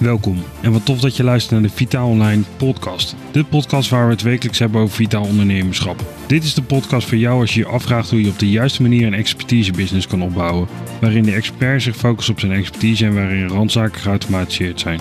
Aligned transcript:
Welkom 0.00 0.36
en 0.62 0.72
wat 0.72 0.86
tof 0.86 1.00
dat 1.00 1.16
je 1.16 1.24
luistert 1.24 1.52
naar 1.52 1.70
de 1.70 1.76
Vitaal 1.76 2.08
Online 2.08 2.42
podcast. 2.56 3.16
De 3.32 3.44
podcast 3.44 3.90
waar 3.90 4.06
we 4.06 4.12
het 4.12 4.22
wekelijks 4.22 4.58
hebben 4.58 4.80
over 4.80 4.94
vitaal 4.94 5.24
ondernemerschap. 5.24 6.04
Dit 6.26 6.44
is 6.44 6.54
de 6.54 6.62
podcast 6.62 7.08
voor 7.08 7.18
jou 7.18 7.40
als 7.40 7.54
je 7.54 7.60
je 7.60 7.66
afvraagt 7.66 8.10
hoe 8.10 8.22
je 8.22 8.30
op 8.30 8.38
de 8.38 8.50
juiste 8.50 8.82
manier 8.82 9.06
een 9.06 9.14
expertise-business 9.14 10.06
kan 10.06 10.22
opbouwen. 10.22 10.68
Waarin 11.00 11.22
de 11.22 11.32
expert 11.32 11.82
zich 11.82 11.96
focust 11.96 12.28
op 12.28 12.40
zijn 12.40 12.52
expertise 12.52 13.06
en 13.06 13.14
waarin 13.14 13.48
randzaken 13.48 14.00
geautomatiseerd 14.00 14.80
zijn. 14.80 15.00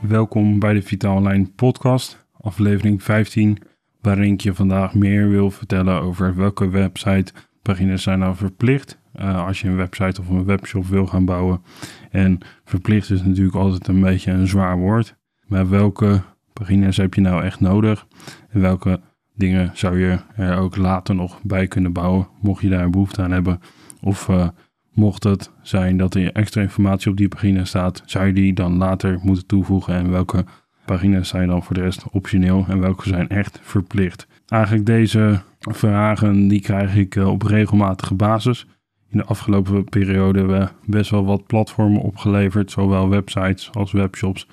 Welkom 0.00 0.58
bij 0.58 0.72
de 0.72 0.82
Vitaal 0.82 1.16
Online 1.16 1.46
podcast, 1.56 2.26
aflevering 2.40 3.02
15, 3.02 3.58
waarin 4.00 4.32
ik 4.32 4.40
je 4.40 4.54
vandaag 4.54 4.94
meer 4.94 5.28
wil 5.28 5.50
vertellen 5.50 6.02
over 6.02 6.36
welke 6.36 6.68
website 6.68 7.32
pagina's 7.62 8.02
zijn 8.02 8.18
nou 8.18 8.36
verplicht 8.36 8.98
uh, 9.20 9.46
als 9.46 9.60
je 9.60 9.68
een 9.68 9.76
website 9.76 10.20
of 10.20 10.28
een 10.28 10.44
webshop 10.44 10.86
wil 10.86 11.06
gaan 11.06 11.24
bouwen. 11.24 11.62
En 12.10 12.38
verplicht 12.64 13.10
is 13.10 13.22
natuurlijk 13.22 13.56
altijd 13.56 13.88
een 13.88 14.00
beetje 14.00 14.32
een 14.32 14.46
zwaar 14.46 14.78
woord. 14.78 15.16
Maar 15.46 15.68
welke 15.68 16.22
pagina's 16.52 16.96
heb 16.96 17.14
je 17.14 17.20
nou 17.20 17.42
echt 17.42 17.60
nodig? 17.60 18.06
En 18.48 18.60
welke 18.60 19.00
dingen 19.34 19.70
zou 19.74 20.00
je 20.00 20.18
er 20.36 20.56
ook 20.56 20.76
later 20.76 21.14
nog 21.14 21.42
bij 21.42 21.66
kunnen 21.66 21.92
bouwen, 21.92 22.28
mocht 22.40 22.62
je 22.62 22.68
daar 22.68 22.90
behoefte 22.90 23.22
aan 23.22 23.30
hebben? 23.30 23.60
Of 24.00 24.28
uh, 24.28 24.48
mocht 24.92 25.24
het 25.24 25.50
zijn 25.62 25.96
dat 25.96 26.14
er 26.14 26.32
extra 26.32 26.62
informatie 26.62 27.10
op 27.10 27.16
die 27.16 27.28
pagina 27.28 27.64
staat, 27.64 28.02
zou 28.06 28.26
je 28.26 28.32
die 28.32 28.52
dan 28.52 28.76
later 28.76 29.18
moeten 29.22 29.46
toevoegen? 29.46 29.94
En 29.94 30.10
welke 30.10 30.44
pagina's 30.84 31.28
zijn 31.28 31.48
dan 31.48 31.62
voor 31.62 31.74
de 31.74 31.80
rest 31.82 32.04
optioneel 32.10 32.64
en 32.68 32.80
welke 32.80 33.08
zijn 33.08 33.28
echt 33.28 33.58
verplicht? 33.62 34.26
Eigenlijk 34.50 34.86
deze 34.86 35.40
vragen 35.60 36.48
die 36.48 36.60
krijg 36.60 36.96
ik 36.96 37.14
uh, 37.14 37.28
op 37.28 37.42
regelmatige 37.42 38.14
basis 38.14 38.66
in 39.08 39.18
de 39.18 39.24
afgelopen 39.24 39.84
periode 39.84 40.38
hebben 40.38 40.60
we 40.60 40.90
best 40.90 41.10
wel 41.10 41.24
wat 41.24 41.46
platformen 41.46 42.00
opgeleverd, 42.00 42.70
zowel 42.70 43.08
websites 43.08 43.70
als 43.72 43.92
webshops, 43.92 44.46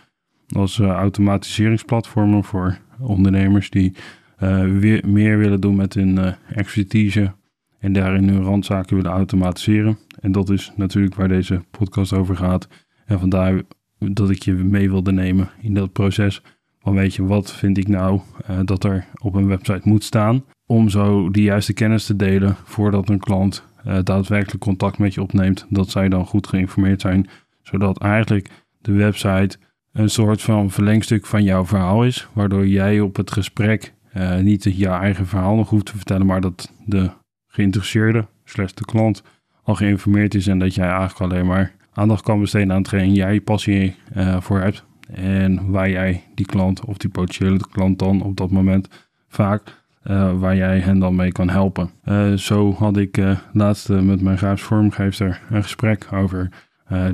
als 0.50 0.78
uh, 0.78 0.90
automatiseringsplatformen 0.90 2.44
voor 2.44 2.78
ondernemers 3.00 3.70
die 3.70 3.96
uh, 4.44 4.80
weer 4.80 5.04
meer 5.08 5.38
willen 5.38 5.62
doen 5.62 5.76
met 5.76 5.94
hun 5.94 6.36
expertise 6.50 7.34
en 7.80 7.94
daarin 7.94 8.30
hun 8.30 8.44
randzaken 8.44 8.96
willen 8.96 9.12
automatiseren. 9.12 9.98
En 10.20 10.32
dat 10.32 10.50
is 10.50 10.72
natuurlijk 10.76 11.16
waar 11.16 11.28
deze 11.28 11.62
podcast 11.72 12.14
over 12.14 12.36
gaat. 12.36 12.68
En 13.06 13.20
vandaar 13.20 13.62
dat 14.00 14.30
ik 14.30 14.44
je 14.44 14.54
mee 14.54 14.90
wilde 14.90 15.12
nemen 15.12 15.50
in 15.62 15.74
dat 15.74 15.92
proces. 15.92 16.42
Van 16.88 16.96
weet 16.96 17.16
je, 17.16 17.26
wat 17.26 17.54
vind 17.54 17.78
ik 17.78 17.88
nou 17.88 18.20
dat 18.66 18.84
er 18.84 19.06
op 19.22 19.36
een 19.36 19.48
website 19.48 19.82
moet 19.84 20.04
staan? 20.04 20.44
Om 20.66 20.90
zo 20.90 21.32
de 21.32 21.42
juiste 21.42 21.74
kennis 21.74 22.06
te 22.06 22.16
delen 22.16 22.56
voordat 22.64 23.10
een 23.10 23.20
klant 23.20 23.64
uh, 23.88 23.98
daadwerkelijk 24.04 24.64
contact 24.64 24.98
met 24.98 25.14
je 25.14 25.22
opneemt, 25.22 25.66
dat 25.70 25.90
zij 25.90 26.10
dan 26.10 26.26
goed 26.26 26.48
geïnformeerd 26.48 27.02
zijn, 27.02 27.30
zodat 27.62 28.00
eigenlijk 28.00 28.50
de 28.82 28.92
website 28.92 29.58
een 29.92 30.10
soort 30.10 30.42
van 30.42 30.72
verlengstuk 30.72 31.26
van 31.26 31.44
jouw 31.44 31.66
verhaal 31.66 32.06
is, 32.06 32.28
waardoor 32.34 32.68
jij 32.68 33.00
op 33.00 33.16
het 33.16 33.32
gesprek 33.32 33.94
uh, 34.18 34.38
niet 34.38 34.64
je 34.64 34.88
eigen 34.88 35.28
verhaal 35.28 35.56
nog 35.56 35.70
hoeft 35.70 35.86
te 35.86 35.98
vertellen, 35.98 36.26
maar 36.26 36.42
dat 36.42 36.72
de 36.86 37.10
geïnteresseerde, 37.48 38.26
slechts 38.44 38.74
de 38.74 38.86
klant, 38.86 39.24
al 39.64 39.76
geïnformeerd 39.76 40.36
is 40.36 40.48
en 40.48 40.60
dat 40.60 40.76
jij 40.76 40.90
eigenlijk 40.90 41.32
alleen 41.32 41.46
maar 41.46 41.72
aandacht 41.94 42.24
kan 42.24 42.40
besteden 42.40 42.72
aan 42.72 42.78
hetgeen 42.78 43.14
jij 43.14 43.42
passie 43.42 43.96
voor 44.40 44.60
hebt 44.60 44.87
en 45.14 45.72
waar 45.72 45.90
jij 45.90 46.24
die 46.36 46.46
klant 46.46 46.86
of 46.86 46.98
die 46.98 47.10
potentiële 47.10 47.60
klant 47.72 48.00
dan 48.00 48.22
op 48.22 48.38
dat 48.38 48.52
moment 48.52 48.88
vaak 49.28 49.86
uh, 50.04 50.40
waar 50.40 50.56
jij 50.56 50.80
hen 50.80 51.00
dan 51.00 51.16
mee 51.16 51.32
kan 51.32 51.50
helpen. 51.50 51.90
Uh, 52.06 52.34
zo 52.34 52.74
had 52.74 52.98
ik 52.98 53.18
uh, 53.18 53.38
laatst 53.54 53.90
met 53.90 54.22
mijn 54.22 54.38
grafisch 54.38 54.66
vormgever 54.66 55.42
een 55.50 55.64
gesprek 55.64 56.08
over. 56.14 56.50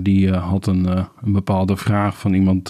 die 0.02 0.32
had 0.32 0.68
een, 0.68 0.88
een, 1.22 1.34
bepaalde 1.34 1.78
vraag 1.78 2.20
van 2.20 2.34
iemand 2.34 2.70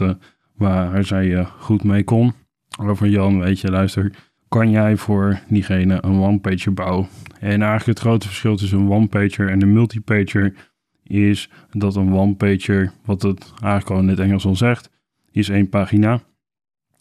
waar 0.55 1.03
zij 1.03 1.45
goed 1.59 1.83
mee 1.83 2.03
kon. 2.03 2.33
Over 2.79 3.07
Jan, 3.07 3.39
weet 3.39 3.59
je, 3.59 3.71
luister, 3.71 4.13
kan 4.47 4.69
jij 4.69 4.97
voor 4.97 5.39
diegene 5.47 5.97
een 6.01 6.21
one-pager 6.21 6.73
bouwen? 6.73 7.07
En 7.39 7.61
eigenlijk 7.61 7.85
het 7.85 7.99
grote 7.99 8.27
verschil 8.27 8.55
tussen 8.55 8.79
een 8.79 8.91
one-pager 8.91 9.49
en 9.49 9.61
een 9.61 9.73
multi-pager 9.73 10.53
is 11.03 11.49
dat 11.71 11.95
een 11.95 12.13
one-pager, 12.13 12.91
wat 13.05 13.21
het 13.21 13.53
eigenlijk 13.61 13.91
al 13.91 13.99
in 13.99 14.07
het 14.07 14.19
Engels 14.19 14.45
al 14.45 14.55
zegt, 14.55 14.89
is 15.33 15.49
één 15.49 15.69
pagina 15.69 16.21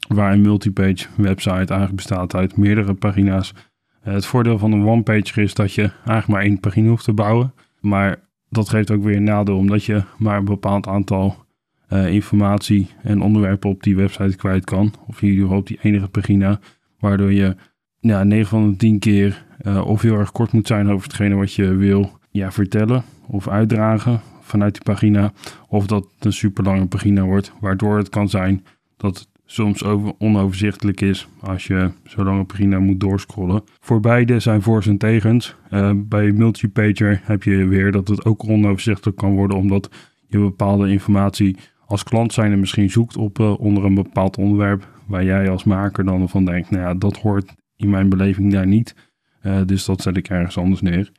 waar 0.08 0.32
een 0.32 0.40
multipage 0.40 1.06
website 1.16 1.50
eigenlijk 1.50 1.94
bestaat 1.94 2.34
uit 2.34 2.56
meerdere 2.56 2.94
pagina's. 2.94 3.54
Eh, 4.02 4.12
het 4.12 4.26
voordeel 4.26 4.58
van 4.58 4.72
een 4.72 4.86
one-pager 4.86 5.42
is 5.42 5.54
dat 5.54 5.72
je 5.72 5.82
eigenlijk 5.82 6.28
maar 6.28 6.42
één 6.42 6.60
pagina 6.60 6.88
hoeft 6.88 7.04
te 7.04 7.12
bouwen. 7.12 7.54
Maar 7.80 8.16
dat 8.48 8.68
geeft 8.68 8.90
ook 8.90 9.02
weer 9.02 9.16
een 9.16 9.24
nadeel, 9.24 9.56
omdat 9.56 9.84
je 9.84 10.02
maar 10.18 10.38
een 10.38 10.44
bepaald 10.44 10.86
aantal 10.86 11.44
uh, 11.92 12.08
informatie 12.08 12.90
en 13.02 13.20
onderwerpen 13.20 13.70
op 13.70 13.82
die 13.82 13.96
website 13.96 14.36
kwijt 14.36 14.64
kan. 14.64 14.94
Of 15.06 15.18
hier 15.18 15.50
op 15.50 15.66
die 15.66 15.78
enige 15.82 16.08
pagina, 16.08 16.60
waardoor 16.98 17.32
je 17.32 17.56
ja, 17.98 18.24
9 18.24 18.46
van 18.48 18.70
de 18.70 18.76
10 18.76 18.98
keer 18.98 19.44
uh, 19.66 19.86
of 19.86 20.02
heel 20.02 20.18
erg 20.18 20.32
kort 20.32 20.52
moet 20.52 20.66
zijn 20.66 20.90
over 20.90 21.02
hetgene 21.02 21.34
wat 21.34 21.52
je 21.54 21.74
wil 21.74 22.18
ja, 22.30 22.52
vertellen 22.52 23.02
of 23.26 23.48
uitdragen 23.48 24.20
vanuit 24.52 24.72
die 24.72 24.82
pagina. 24.82 25.32
Of 25.68 25.86
dat 25.86 26.08
het 26.14 26.24
een 26.24 26.32
super 26.32 26.64
lange 26.64 26.86
pagina 26.86 27.22
wordt, 27.22 27.52
waardoor 27.60 27.96
het 27.96 28.08
kan 28.08 28.28
zijn 28.28 28.64
dat 28.96 29.28
soms 29.44 29.84
over 29.84 30.12
onoverzichtelijk 30.18 31.00
is 31.00 31.28
als 31.40 31.66
je 31.66 31.90
zo 32.04 32.24
lang 32.24 32.38
een 32.38 32.46
pagina 32.46 32.78
moet 32.78 33.00
doorscrollen. 33.00 33.62
Voor 33.80 34.00
beide 34.00 34.40
zijn 34.40 34.62
voor's 34.62 34.86
en 34.86 34.98
tegens. 34.98 35.56
Uh, 35.70 35.90
bij 35.94 36.32
multipager 36.32 37.20
heb 37.24 37.42
je 37.42 37.66
weer 37.66 37.92
dat 37.92 38.08
het 38.08 38.24
ook 38.24 38.48
onoverzichtelijk 38.48 39.16
kan 39.16 39.34
worden 39.34 39.56
omdat 39.56 39.90
je 40.26 40.38
bepaalde 40.38 40.88
informatie 40.88 41.56
als 41.86 42.02
klant 42.02 42.32
zijn 42.32 42.52
en 42.52 42.60
misschien 42.60 42.90
zoekt 42.90 43.16
op 43.16 43.38
uh, 43.38 43.60
onder 43.60 43.84
een 43.84 43.94
bepaald 43.94 44.36
onderwerp 44.36 44.88
waar 45.06 45.24
jij 45.24 45.50
als 45.50 45.64
maker 45.64 46.04
dan 46.04 46.28
van 46.28 46.44
denkt, 46.44 46.70
nou 46.70 46.82
ja, 46.82 46.94
dat 46.94 47.16
hoort 47.16 47.54
in 47.76 47.90
mijn 47.90 48.08
beleving 48.08 48.52
daar 48.52 48.66
niet. 48.66 48.94
Uh, 49.42 49.60
dus 49.66 49.84
dat 49.84 50.02
zet 50.02 50.16
ik 50.16 50.28
ergens 50.28 50.58
anders 50.58 50.80
neer. 50.80 51.10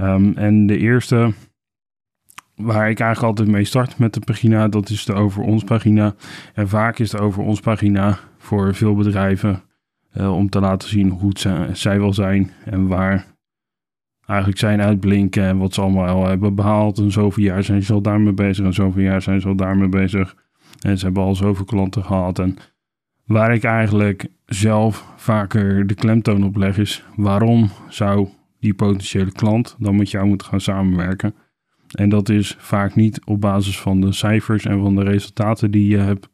Um, 0.00 0.36
en 0.36 0.66
de 0.66 0.78
eerste 0.78 1.32
waar 2.62 2.90
ik 2.90 3.00
eigenlijk 3.00 3.22
altijd 3.32 3.48
mee 3.48 3.64
start 3.64 3.98
met 3.98 4.14
de 4.14 4.20
pagina, 4.20 4.68
dat 4.68 4.90
is 4.90 5.04
de 5.04 5.12
over 5.12 5.42
ons 5.42 5.64
pagina. 5.64 6.14
En 6.54 6.68
vaak 6.68 6.98
is 6.98 7.10
de 7.10 7.18
over 7.18 7.42
ons 7.42 7.60
pagina 7.60 8.18
voor 8.38 8.74
veel 8.74 8.94
bedrijven 8.94 9.62
uh, 10.16 10.36
om 10.36 10.48
te 10.48 10.60
laten 10.60 10.88
zien 10.88 11.08
hoe 11.08 11.20
goed 11.20 11.46
zij 11.72 12.00
wel 12.00 12.12
zijn 12.12 12.50
en 12.64 12.86
waar 12.86 13.26
eigenlijk 14.26 14.58
zijn 14.58 14.80
uitblinken 14.80 15.42
en 15.42 15.58
wat 15.58 15.74
ze 15.74 15.80
allemaal 15.80 16.06
al 16.06 16.26
hebben 16.26 16.54
behaald. 16.54 16.98
En 16.98 17.10
zoveel 17.10 17.44
jaar 17.44 17.62
zijn 17.62 17.82
ze 17.82 17.92
al 17.92 18.00
daarmee 18.00 18.32
bezig 18.32 18.64
en 18.64 18.74
zoveel 18.74 19.02
jaar 19.02 19.22
zijn 19.22 19.40
ze 19.40 19.48
al 19.48 19.56
daarmee 19.56 19.88
bezig. 19.88 20.34
En 20.80 20.98
ze 20.98 21.04
hebben 21.04 21.22
al 21.22 21.34
zoveel 21.34 21.64
klanten 21.64 22.04
gehad. 22.04 22.38
En 22.38 22.56
waar 23.24 23.54
ik 23.54 23.64
eigenlijk 23.64 24.26
zelf 24.46 25.12
vaker 25.16 25.86
de 25.86 25.94
klemtoon 25.94 26.44
op 26.44 26.56
leg 26.56 26.78
is 26.78 27.04
waarom 27.16 27.70
zou 27.88 28.28
die 28.60 28.74
potentiële 28.74 29.32
klant 29.32 29.76
dan 29.78 29.96
met 29.96 30.10
jou 30.10 30.26
moeten 30.26 30.46
gaan 30.46 30.60
samenwerken? 30.60 31.34
En 31.90 32.08
dat 32.08 32.28
is 32.28 32.56
vaak 32.58 32.94
niet 32.94 33.20
op 33.24 33.40
basis 33.40 33.80
van 33.80 34.00
de 34.00 34.12
cijfers 34.12 34.64
en 34.64 34.80
van 34.80 34.94
de 34.94 35.02
resultaten 35.02 35.70
die 35.70 35.88
je 35.88 35.96
hebt, 35.96 36.28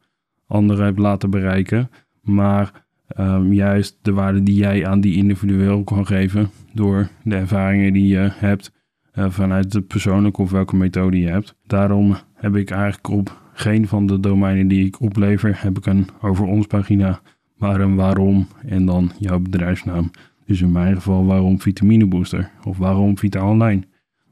anderen 0.47 0.85
hebt 0.85 0.99
laten 0.99 1.29
bereiken, 1.29 1.89
maar 2.21 2.85
um, 3.19 3.53
juist 3.53 3.97
de 4.01 4.11
waarde 4.11 4.43
die 4.43 4.55
jij 4.55 4.87
aan 4.87 5.01
die 5.01 5.15
individueel 5.15 5.83
kan 5.83 6.05
geven 6.05 6.49
door 6.73 7.09
de 7.23 7.35
ervaringen 7.35 7.93
die 7.93 8.07
je 8.07 8.29
hebt 8.33 8.71
uh, 9.13 9.25
vanuit 9.29 9.71
de 9.71 9.81
persoonlijke 9.81 10.41
of 10.41 10.51
welke 10.51 10.75
methode 10.75 11.19
je 11.19 11.27
hebt. 11.27 11.55
Daarom 11.65 12.17
heb 12.33 12.55
ik 12.55 12.69
eigenlijk 12.69 13.09
op 13.09 13.41
geen 13.53 13.87
van 13.87 14.07
de 14.07 14.19
domeinen 14.19 14.67
die 14.67 14.85
ik 14.85 15.01
oplever, 15.01 15.61
heb 15.61 15.77
ik 15.77 15.85
een 15.85 16.07
over 16.21 16.45
ons 16.45 16.67
pagina, 16.67 17.21
maar 17.55 17.79
een 17.79 17.95
waarom 17.95 18.47
en 18.65 18.85
dan 18.85 19.11
jouw 19.19 19.39
bedrijfsnaam. 19.39 20.11
Dus 20.45 20.61
in 20.61 20.71
mijn 20.71 20.95
geval 20.95 21.25
waarom 21.25 21.61
vitamine 21.61 22.05
booster 22.05 22.51
of 22.63 22.77
waarom 22.77 23.17
Vita 23.17 23.49
Online. 23.49 23.83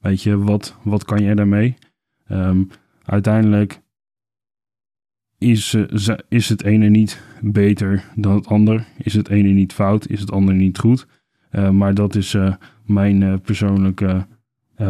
Weet 0.06 0.22
je, 0.22 0.38
wat, 0.38 0.75
wat 0.84 1.06
kan 1.06 1.24
jij 1.24 1.36
daarmee? 1.36 1.75
Um, 2.31 2.69
uiteindelijk 3.06 3.81
is, 5.38 5.74
uh, 5.74 6.18
is 6.30 6.50
het 6.50 6.63
ene 6.63 6.90
niet 6.90 7.22
beter 7.42 8.04
dan 8.16 8.36
het 8.36 8.48
ander. 8.48 8.88
Is 8.98 9.13
het 9.13 9.30
ene 9.30 9.50
niet 9.50 9.74
fout, 9.74 10.10
is 10.10 10.19
het 10.19 10.31
ander 10.31 10.54
niet 10.54 10.78
goed. 10.78 11.07
Uh, 11.52 11.69
maar 11.69 11.94
dat 11.94 12.16
is 12.16 12.34
uh, 12.34 12.56
mijn 12.84 13.42
persoonlijke 13.42 14.28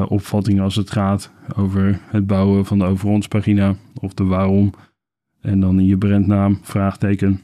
opvatting 0.08 0.62
als 0.62 0.76
het 0.76 0.92
gaat 0.92 1.32
over 1.56 2.00
het 2.08 2.28
bouwen 2.28 2.66
van 2.66 2.80
de 2.80 2.86
over 2.86 3.10
ons 3.10 3.28
pagina 3.28 3.76
of 4.02 4.14
de 4.14 4.24
waarom. 4.24 4.74
En 5.42 5.60
dan 5.60 5.86
je 5.86 5.98
brandnaam, 5.98 6.60
vraagteken. 6.62 7.42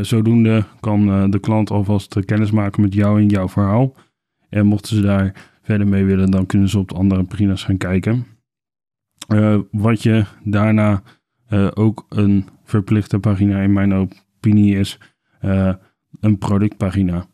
zodoende 0.00 0.64
kan 0.80 1.30
de 1.30 1.38
klant 1.40 1.70
alvast 1.70 2.24
kennis 2.24 2.50
maken 2.50 2.82
met 2.82 2.94
jou 2.94 3.20
en 3.20 3.28
jouw 3.28 3.48
verhaal. 3.48 3.94
En 4.48 4.66
mochten 4.66 4.96
ze 4.96 5.02
daar 5.02 5.54
verder 5.66 5.88
mee 5.88 6.04
willen, 6.04 6.30
dan 6.30 6.46
kunnen 6.46 6.68
ze 6.68 6.78
op 6.78 6.88
de 6.88 6.94
andere 6.94 7.22
pagina's 7.22 7.64
gaan 7.64 7.76
kijken. 7.76 8.26
Uh, 9.28 9.58
wat 9.70 10.02
je 10.02 10.24
daarna 10.44 11.02
uh, 11.50 11.68
ook 11.74 12.06
een 12.08 12.48
verplichte 12.64 13.18
pagina 13.18 13.60
in 13.60 13.72
mijn 13.72 13.94
opinie 13.94 14.78
is, 14.78 14.98
uh, 15.44 15.74
een 16.20 16.38
productpagina. 16.38 17.26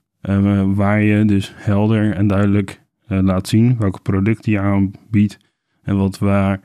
waar 0.74 1.02
je 1.02 1.24
dus 1.24 1.52
helder 1.56 2.12
en 2.14 2.26
duidelijk 2.26 2.80
laat 3.06 3.48
zien 3.48 3.76
welke 3.78 4.00
producten 4.00 4.52
je 4.52 4.58
aanbiedt, 4.58 5.38
En 5.82 5.96
wat 5.96 6.18
waar 6.18 6.60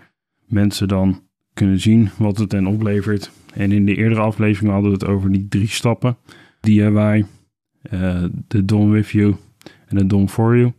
mensen 0.46 0.88
dan 0.88 1.22
kunnen 1.54 1.80
zien 1.80 2.10
wat 2.18 2.38
het 2.38 2.52
hen 2.52 2.68
oplevert. 2.68 3.32
En 3.54 3.72
in 3.72 3.86
de 3.86 3.96
eerdere 3.96 4.22
aflevering 4.22 4.72
hadden 4.72 4.92
we 4.92 4.98
het 4.98 5.08
over 5.08 5.32
die 5.32 5.48
drie 5.48 5.68
stappen. 5.68 6.18
DIY, 6.60 7.26
de 8.48 8.66
Done 8.66 8.92
With 8.92 9.10
You 9.10 9.36
en 9.88 9.98
de 9.98 10.08
Done 10.08 10.28
For 10.28 10.58
You. 10.58 10.74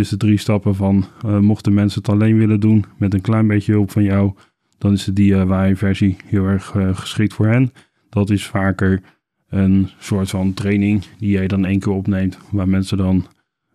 Dus 0.00 0.08
de 0.08 0.16
drie 0.16 0.38
stappen 0.38 0.74
van 0.74 1.04
uh, 1.26 1.38
mochten 1.38 1.74
mensen 1.74 2.00
het 2.00 2.10
alleen 2.10 2.38
willen 2.38 2.60
doen 2.60 2.84
met 2.96 3.14
een 3.14 3.20
klein 3.20 3.46
beetje 3.46 3.72
hulp 3.72 3.90
van 3.90 4.02
jou, 4.02 4.32
dan 4.78 4.92
is 4.92 5.04
de 5.04 5.12
DIY-versie 5.12 6.16
heel 6.24 6.44
erg 6.44 6.74
uh, 6.74 6.96
geschikt 6.96 7.34
voor 7.34 7.46
hen. 7.46 7.72
Dat 8.08 8.30
is 8.30 8.46
vaker 8.46 9.02
een 9.48 9.88
soort 9.98 10.30
van 10.30 10.54
training 10.54 11.04
die 11.18 11.30
jij 11.30 11.46
dan 11.46 11.64
één 11.64 11.78
keer 11.78 11.92
opneemt, 11.92 12.38
waar 12.50 12.68
mensen 12.68 12.96
dan 12.96 13.26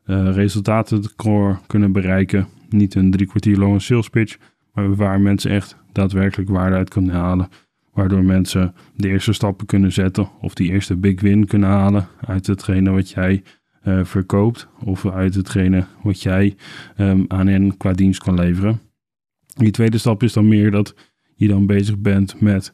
uh, 0.06 0.33
resultaten 0.33 1.04
kunnen 1.68 1.92
bereiken. 1.92 2.48
Niet 2.69 2.95
een 2.95 3.12
drie 3.12 3.27
kwartier 3.27 3.57
lange 3.57 3.80
sales 3.80 4.10
pitch, 4.10 4.38
maar 4.74 4.95
waar 4.95 5.22
mensen 5.22 5.51
echt 5.51 5.77
daadwerkelijk 5.92 6.50
waarde 6.50 6.75
uit 6.75 6.89
kunnen 6.89 7.16
halen. 7.16 7.50
Waardoor 7.94 8.24
mensen 8.24 8.74
de 8.95 9.07
eerste 9.07 9.33
stappen 9.33 9.66
kunnen 9.66 9.92
zetten 9.92 10.30
of 10.42 10.54
die 10.54 10.72
eerste 10.72 10.95
big 10.95 11.22
win 11.22 11.45
kunnen 11.45 11.69
halen 11.69 12.07
uit 12.25 12.48
hetgene 12.48 12.92
wat 12.92 13.10
jij 13.10 13.44
uh, 13.88 14.06
verkoopt 14.06 14.68
of 14.84 15.06
uit 15.06 15.36
hetgene 15.36 15.86
wat 16.04 16.22
jij 16.22 16.56
um, 16.98 17.26
aan 17.28 17.48
hen 17.48 17.78
qua 17.78 17.94
dienst 17.94 18.24
kan 18.24 18.34
leveren. 18.34 18.80
Die 19.56 19.72
tweede 19.72 19.98
stap 19.98 20.24
is 20.24 20.34
dan 20.34 20.48
meer 20.48 20.72
dat 20.72 20.96
je 21.36 21.48
dan 21.48 21.66
bezig 21.66 21.98
bent 21.98 22.42
met 22.42 22.74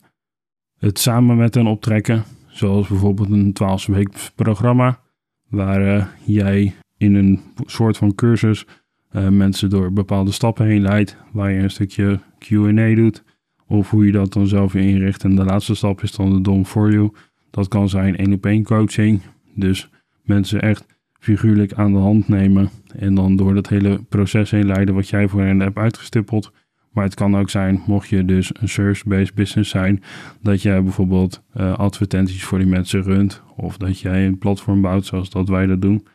het 0.77 0.99
samen 0.99 1.37
met 1.37 1.55
hen 1.55 1.67
optrekken. 1.67 2.23
Zoals 2.47 2.87
bijvoorbeeld 2.87 3.29
een 3.29 3.53
12 3.53 3.85
week 3.85 4.09
programma 4.35 4.99
waar 5.47 5.81
uh, 5.81 6.05
jij 6.25 6.73
in 6.97 7.15
een 7.15 7.39
soort 7.65 7.97
van 7.97 8.15
cursus 8.15 8.65
uh, 9.11 9.27
mensen 9.27 9.69
door 9.69 9.93
bepaalde 9.93 10.31
stappen 10.31 10.65
heen 10.65 10.81
leidt, 10.81 11.17
waar 11.31 11.51
je 11.51 11.59
een 11.61 11.71
stukje 11.71 12.19
Q&A 12.39 12.95
doet, 12.95 13.23
of 13.67 13.89
hoe 13.89 14.05
je 14.05 14.11
dat 14.11 14.33
dan 14.33 14.47
zelf 14.47 14.75
inricht. 14.75 15.23
En 15.23 15.35
de 15.35 15.43
laatste 15.43 15.75
stap 15.75 16.03
is 16.03 16.11
dan 16.11 16.33
de 16.33 16.41
Dom 16.41 16.65
for 16.65 16.91
You. 16.91 17.11
Dat 17.49 17.67
kan 17.67 17.89
zijn 17.89 18.17
één 18.17 18.33
op 18.33 18.45
één 18.45 18.63
coaching, 18.63 19.21
dus 19.55 19.89
mensen 20.23 20.61
echt 20.61 20.85
figuurlijk 21.21 21.73
aan 21.73 21.93
de 21.93 21.99
hand 21.99 22.27
nemen 22.27 22.69
en 22.95 23.15
dan 23.15 23.35
door 23.35 23.53
dat 23.53 23.69
hele 23.69 24.03
proces 24.09 24.51
heen 24.51 24.65
leiden 24.65 24.95
wat 24.95 25.09
jij 25.09 25.27
voor 25.27 25.41
hen 25.41 25.59
hebt 25.59 25.77
uitgestippeld. 25.77 26.51
Maar 26.91 27.03
het 27.03 27.13
kan 27.13 27.37
ook 27.37 27.49
zijn, 27.49 27.81
mocht 27.85 28.09
je 28.09 28.25
dus 28.25 28.51
een 28.59 28.69
service-based 28.69 29.33
business 29.33 29.69
zijn, 29.69 30.03
dat 30.41 30.61
jij 30.61 30.83
bijvoorbeeld 30.83 31.43
uh, 31.55 31.77
advertenties 31.77 32.43
voor 32.43 32.57
die 32.57 32.67
mensen 32.67 33.01
runt. 33.01 33.41
Of 33.55 33.77
dat 33.77 33.99
jij 33.99 34.25
een 34.25 34.37
platform 34.37 34.81
bouwt 34.81 35.05
zoals 35.05 35.29
dat 35.29 35.49
wij 35.49 35.65
dat 35.65 35.81
doen. 35.81 36.07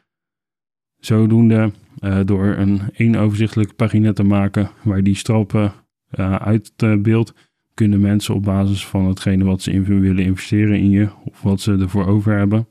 Zodoende, 0.99 1.71
uh, 2.01 2.21
door 2.25 2.47
een 2.47 2.81
één 2.93 3.17
overzichtelijke 3.17 3.75
pagina 3.75 4.13
te 4.13 4.25
maken 4.25 4.71
waar 4.83 5.03
die 5.03 5.17
stappen 5.17 5.73
uh, 6.19 6.35
uitbeeldt, 6.35 7.35
kunnen 7.75 8.01
mensen 8.01 8.35
op 8.35 8.43
basis 8.43 8.87
van 8.87 9.07
hetgene 9.07 9.45
wat 9.45 9.63
ze 9.63 9.73
in 9.73 9.85
willen 9.85 10.25
investeren 10.25 10.79
in 10.79 10.91
je, 10.91 11.09
of 11.25 11.43
wat 11.43 11.61
ze 11.61 11.73
ervoor 11.73 12.07
over 12.07 12.37
hebben, 12.37 12.67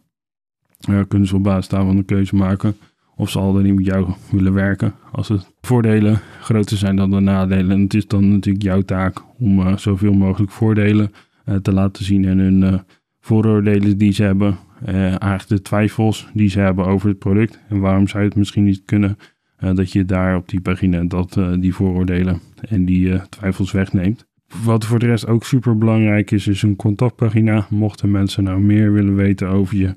kunnen 1.08 1.28
ze 1.28 1.36
op 1.36 1.44
basis 1.44 1.68
daarvan 1.68 1.98
een 1.98 2.06
keuze 2.06 2.36
maken 2.36 2.76
of 3.16 3.30
ze 3.30 3.40
al 3.40 3.54
dan 3.54 3.64
niet 3.64 3.76
met 3.76 3.86
jou 3.86 4.08
willen 4.32 4.54
werken. 4.54 4.94
Als 5.12 5.28
de 5.28 5.40
voordelen 5.62 6.20
groter 6.42 6.78
zijn 6.78 6.96
dan 6.96 7.10
de 7.10 7.20
nadelen. 7.20 7.72
En 7.72 7.82
het 7.82 7.94
is 7.94 8.08
dan 8.08 8.32
natuurlijk 8.32 8.64
jouw 8.64 8.82
taak 8.82 9.24
om 9.38 9.60
uh, 9.60 9.78
zoveel 9.78 10.14
mogelijk 10.14 10.52
voordelen 10.52 11.12
uh, 11.46 11.56
te 11.56 11.74
laten 11.74 12.06
zien 12.06 12.26
en 12.26 12.38
hun 12.38 12.62
uh, 12.62 12.80
vooroordelen 13.20 13.98
die 13.98 14.12
ze 14.12 14.24
hebben. 14.24 14.58
eigenlijk 14.86 15.48
de 15.48 15.62
twijfels 15.62 16.28
die 16.34 16.50
ze 16.50 16.60
hebben 16.60 16.86
over 16.86 17.10
het 17.10 17.20
product 17.20 17.60
en 17.70 17.80
waarom 17.80 18.08
zou 18.08 18.24
het 18.24 18.36
misschien 18.36 18.64
niet 18.64 18.82
kunnen. 18.86 19.18
dat 19.58 19.92
je 19.92 20.06
daar 20.06 20.36
op 20.36 20.50
die 20.50 20.62
pagina 20.62 21.04
dat, 21.04 21.40
die 21.60 21.76
vooroordelen 21.76 22.42
en 22.70 22.86
die 22.86 23.22
twijfels 23.30 23.72
wegneemt. 23.72 24.26
Wat 24.64 24.86
voor 24.86 25.00
de 25.00 25.06
rest 25.06 25.28
ook 25.28 25.46
super 25.46 25.78
belangrijk 25.78 26.32
is, 26.32 26.48
is 26.48 26.62
een 26.62 26.76
contactpagina. 26.76 27.68
Mochten 27.70 28.12
mensen 28.12 28.44
nou 28.44 28.60
meer 28.60 28.94
willen 28.94 29.16
weten 29.16 29.48
over 29.48 29.78
je, 29.78 29.96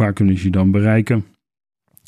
waar 0.00 0.12
kunnen 0.12 0.38
ze 0.38 0.44
je 0.44 0.50
dan 0.50 0.70
bereiken? 0.70 1.24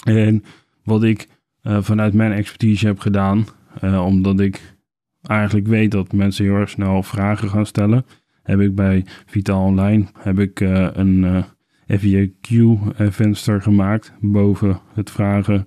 En 0.05 0.44
wat 0.85 1.03
ik 1.03 1.29
uh, 1.62 1.83
vanuit 1.83 2.15
mijn 2.15 2.33
expertise 2.33 2.87
heb 2.87 2.99
gedaan, 2.99 3.47
uh, 3.85 4.05
omdat 4.05 4.41
ik 4.41 4.75
eigenlijk 5.23 5.67
weet 5.67 5.91
dat 5.91 6.12
mensen 6.12 6.44
heel 6.44 6.55
erg 6.55 6.71
snel 6.71 7.03
vragen 7.03 7.49
gaan 7.49 7.67
stellen, 7.67 8.05
heb 8.43 8.61
ik 8.61 8.75
bij 8.75 9.05
Vitaal 9.27 9.65
Online 9.65 10.06
heb 10.19 10.39
ik, 10.39 10.61
uh, 10.61 10.89
een 10.93 11.44
FAQ-venster 11.87 13.62
gemaakt 13.62 14.12
boven 14.21 14.81
het 14.95 15.11
vragen 15.11 15.67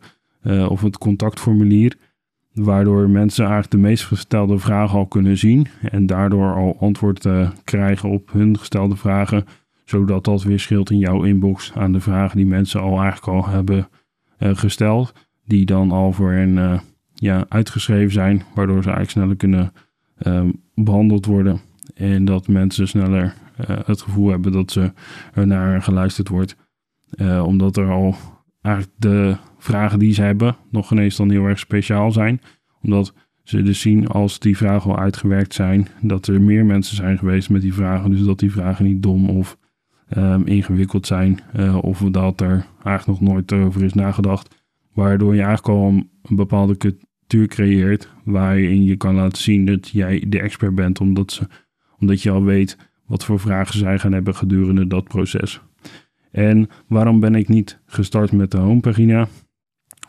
of 0.67 0.81
het 0.81 0.97
contactformulier. 0.97 1.97
Waardoor 2.53 3.09
mensen 3.09 3.43
eigenlijk 3.43 3.73
de 3.73 3.87
meest 3.87 4.05
gestelde 4.05 4.57
vragen 4.57 4.97
al 4.97 5.07
kunnen 5.07 5.37
zien 5.37 5.67
en 5.81 6.05
daardoor 6.05 6.53
al 6.53 6.77
antwoord 6.79 7.27
krijgen 7.63 8.09
op 8.09 8.31
hun 8.31 8.59
gestelde 8.59 8.95
vragen, 8.95 9.45
zodat 9.85 10.23
dat 10.23 10.43
weer 10.43 10.59
scheelt 10.59 10.91
in 10.91 10.97
jouw 10.97 11.23
inbox 11.23 11.73
aan 11.73 11.91
de 11.91 11.99
vragen 11.99 12.37
die 12.37 12.45
mensen 12.45 12.81
al 12.81 13.01
eigenlijk 13.01 13.27
al 13.27 13.47
hebben 13.47 13.87
uh, 14.39 14.55
gesteld, 14.55 15.13
die 15.45 15.65
dan 15.65 15.91
al 15.91 16.11
voor 16.11 16.31
hen 16.31 16.57
uh, 16.57 16.79
ja, 17.13 17.45
uitgeschreven 17.49 18.11
zijn, 18.11 18.43
waardoor 18.55 18.83
ze 18.83 18.89
eigenlijk 18.89 19.11
sneller 19.11 19.35
kunnen 19.35 19.73
uh, 20.23 20.53
behandeld 20.73 21.25
worden. 21.25 21.59
En 21.95 22.25
dat 22.25 22.47
mensen 22.47 22.87
sneller 22.87 23.33
eh, 23.57 23.77
het 23.85 24.01
gevoel 24.01 24.29
hebben 24.29 24.51
dat 24.51 24.71
ze 24.71 24.91
er 25.33 25.47
naar 25.47 25.81
geluisterd 25.81 26.27
wordt. 26.27 26.55
omdat 27.43 27.77
er 27.77 27.89
al 27.89 28.15
eigenlijk 28.61 28.95
de 28.97 29.35
vragen 29.57 29.99
die 29.99 30.13
ze 30.13 30.21
hebben 30.21 30.55
nog 30.69 30.91
ineens 30.91 31.15
dan 31.15 31.29
heel 31.29 31.45
erg 31.45 31.59
speciaal 31.59 32.11
zijn. 32.11 32.41
Omdat 32.81 33.13
ze 33.43 33.61
dus 33.61 33.79
zien 33.79 34.07
als 34.07 34.39
die 34.39 34.57
vragen 34.57 34.91
al 34.91 34.99
uitgewerkt 34.99 35.53
zijn, 35.53 35.87
dat 36.01 36.27
er 36.27 36.41
meer 36.41 36.65
mensen 36.65 36.95
zijn 36.95 37.17
geweest 37.17 37.49
met 37.49 37.61
die 37.61 37.73
vragen. 37.73 38.11
Dus 38.11 38.23
dat 38.23 38.39
die 38.39 38.51
vragen 38.51 38.85
niet 38.85 39.03
dom 39.03 39.29
of 39.29 39.57
um, 40.17 40.45
ingewikkeld 40.45 41.07
zijn. 41.07 41.39
Uh, 41.55 41.77
of 41.83 41.99
dat 41.99 42.41
er 42.41 42.65
eigenlijk 42.83 43.19
nog 43.19 43.29
nooit 43.31 43.53
over 43.53 43.83
is 43.83 43.93
nagedacht. 43.93 44.63
Waardoor 44.93 45.35
je 45.35 45.41
eigenlijk 45.41 45.77
al 45.77 45.87
een, 45.87 46.09
bepaalde 46.35 46.77
cultuur 46.77 47.47
creëert. 47.47 48.09
Waarin 48.23 48.83
je 48.83 48.95
kan 48.95 49.15
laten 49.15 49.41
zien 49.41 49.65
dat 49.65 49.89
jij 49.89 50.23
de 50.27 50.39
expert 50.39 50.75
bent. 50.75 50.99
Omdat, 50.99 51.31
ze, 51.31 51.47
omdat 51.99 52.21
je 52.21 52.31
al 52.31 52.43
weet 52.43 52.77
wat 53.05 53.25
voor 53.25 53.39
vragen 53.39 53.79
zij 53.79 53.99
gaan 53.99 54.13
hebben 54.13 54.35
gedurende 54.35 54.87
dat 54.87 55.03
proces. 55.03 55.61
En 56.31 56.69
waarom 56.87 57.19
ben 57.19 57.35
ik 57.35 57.47
niet 57.47 57.79
gestart 57.85 58.31
met 58.31 58.51
de 58.51 58.57
homepagina? 58.57 59.27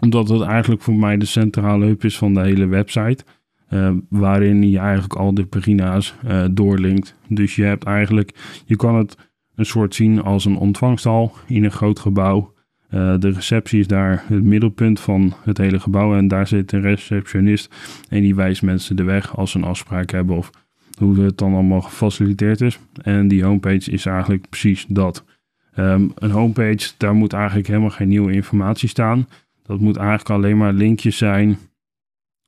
Omdat 0.00 0.28
het 0.28 0.42
eigenlijk 0.42 0.82
voor 0.82 0.94
mij 0.94 1.16
de 1.16 1.24
centrale 1.24 1.84
hub 1.84 2.04
is 2.04 2.18
van 2.18 2.34
de 2.34 2.40
hele 2.40 2.66
website. 2.66 3.24
Uh, 3.70 3.92
waarin 4.08 4.70
je 4.70 4.78
eigenlijk 4.78 5.14
al 5.14 5.34
de 5.34 5.46
pagina's 5.46 6.14
uh, 6.26 6.44
doorlinkt. 6.50 7.14
Dus 7.28 7.56
je 7.56 7.62
hebt 7.62 7.84
eigenlijk, 7.84 8.62
je 8.64 8.76
kan 8.76 8.94
het 8.94 9.16
een 9.56 9.66
soort 9.66 9.94
zien 9.94 10.22
als 10.22 10.44
een 10.44 10.56
ontvangsthal 10.56 11.32
in 11.46 11.64
een 11.64 11.70
groot 11.70 11.98
gebouw. 11.98 12.54
Uh, 12.90 13.18
de 13.18 13.30
receptie 13.30 13.80
is 13.80 13.86
daar 13.86 14.24
het 14.26 14.42
middelpunt 14.42 15.00
van 15.00 15.34
het 15.42 15.58
hele 15.58 15.80
gebouw 15.80 16.16
en 16.16 16.28
daar 16.28 16.46
zit 16.46 16.72
een 16.72 16.80
receptionist 16.80 17.74
en 18.08 18.20
die 18.20 18.34
wijst 18.34 18.62
mensen 18.62 18.96
de 18.96 19.02
weg 19.02 19.36
als 19.36 19.50
ze 19.50 19.58
een 19.58 19.64
afspraak 19.64 20.10
hebben 20.10 20.36
of 20.36 20.50
hoe 20.98 21.20
het 21.20 21.38
dan 21.38 21.52
allemaal 21.52 21.80
gefaciliteerd 21.80 22.60
is. 22.60 22.78
En 23.02 23.28
die 23.28 23.44
homepage 23.44 23.90
is 23.90 24.06
eigenlijk 24.06 24.48
precies 24.48 24.86
dat. 24.88 25.24
Um, 25.78 26.12
een 26.14 26.30
homepage, 26.30 26.90
daar 26.96 27.14
moet 27.14 27.32
eigenlijk 27.32 27.66
helemaal 27.66 27.90
geen 27.90 28.08
nieuwe 28.08 28.32
informatie 28.32 28.88
staan. 28.88 29.28
Dat 29.62 29.80
moet 29.80 29.96
eigenlijk 29.96 30.30
alleen 30.30 30.56
maar 30.56 30.72
linkjes 30.72 31.16
zijn 31.16 31.58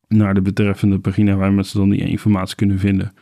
naar 0.08 0.34
de 0.34 0.40
betreffende 0.40 0.98
pagina 0.98 1.34
waar 1.36 1.52
mensen 1.52 1.78
dan 1.78 1.90
die 1.90 2.00
informatie 2.00 2.56
kunnen 2.56 2.78
vinden. 2.78 3.12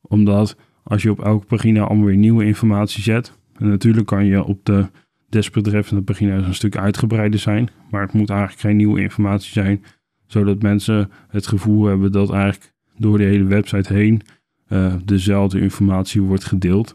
Omdat 0.00 0.56
als 0.84 1.02
je 1.02 1.10
op 1.10 1.24
elke 1.24 1.46
pagina 1.46 1.82
allemaal 1.82 2.06
weer 2.06 2.16
nieuwe 2.16 2.44
informatie 2.44 3.02
zet. 3.02 3.38
En 3.56 3.68
natuurlijk 3.68 4.06
kan 4.06 4.24
je 4.24 4.44
op 4.44 4.64
de 4.64 4.86
desbetreffende 5.28 6.02
pagina's 6.02 6.46
een 6.46 6.54
stuk 6.54 6.76
uitgebreider 6.76 7.40
zijn. 7.40 7.68
Maar 7.90 8.02
het 8.02 8.12
moet 8.12 8.30
eigenlijk 8.30 8.60
geen 8.60 8.76
nieuwe 8.76 9.00
informatie 9.00 9.52
zijn. 9.52 9.84
Zodat 10.26 10.62
mensen 10.62 11.10
het 11.28 11.46
gevoel 11.46 11.84
hebben 11.84 12.12
dat 12.12 12.30
eigenlijk 12.30 12.72
door 12.96 13.18
de 13.18 13.24
hele 13.24 13.44
website 13.44 13.92
heen 13.92 14.22
uh, 14.68 14.94
dezelfde 15.04 15.60
informatie 15.60 16.22
wordt 16.22 16.44
gedeeld. 16.44 16.94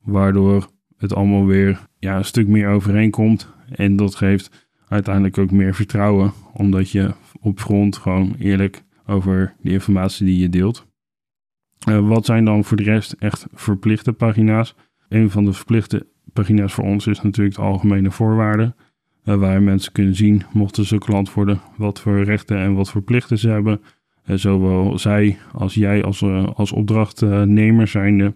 Waardoor 0.00 0.70
het 0.96 1.14
allemaal 1.14 1.46
weer 1.46 1.80
ja, 1.98 2.16
een 2.16 2.24
stuk 2.24 2.48
meer 2.48 2.68
overeenkomt. 2.68 3.48
En 3.70 3.96
dat 3.96 4.14
geeft 4.14 4.68
uiteindelijk 4.88 5.38
ook 5.38 5.50
meer 5.50 5.74
vertrouwen. 5.74 6.32
Omdat 6.52 6.90
je 6.90 7.14
op 7.40 7.60
grond 7.60 7.96
gewoon 7.96 8.34
eerlijk 8.38 8.82
over 9.06 9.54
de 9.60 9.70
informatie 9.70 10.26
die 10.26 10.38
je 10.38 10.48
deelt. 10.48 10.89
Uh, 11.88 12.08
wat 12.08 12.26
zijn 12.26 12.44
dan 12.44 12.64
voor 12.64 12.76
de 12.76 12.82
rest 12.82 13.12
echt 13.18 13.46
verplichte 13.52 14.12
pagina's? 14.12 14.74
Een 15.08 15.30
van 15.30 15.44
de 15.44 15.52
verplichte 15.52 16.06
pagina's 16.32 16.72
voor 16.72 16.84
ons 16.84 17.06
is 17.06 17.22
natuurlijk 17.22 17.56
de 17.56 17.62
algemene 17.62 18.10
voorwaarden. 18.10 18.74
Uh, 19.24 19.34
waar 19.34 19.62
mensen 19.62 19.92
kunnen 19.92 20.14
zien, 20.14 20.42
mochten 20.52 20.84
ze 20.84 20.98
klant 20.98 21.32
worden, 21.32 21.60
wat 21.76 22.00
voor 22.00 22.22
rechten 22.22 22.58
en 22.58 22.74
wat 22.74 22.90
voor 22.90 23.02
plichten 23.02 23.38
ze 23.38 23.48
hebben. 23.48 23.80
Uh, 24.26 24.36
zowel 24.36 24.98
zij 24.98 25.38
als 25.52 25.74
jij 25.74 26.04
als, 26.04 26.22
als 26.54 26.72
opdrachtnemer 26.72 27.86
zijnde. 27.86 28.34